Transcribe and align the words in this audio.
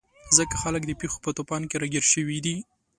ځکه 0.37 0.55
خلک 0.63 0.81
د 0.85 0.91
پېښو 1.01 1.17
په 1.25 1.31
توپان 1.37 1.61
کې 1.69 1.79
راګیر 1.81 2.05
شوي 2.13 2.37
دي. 2.45 2.55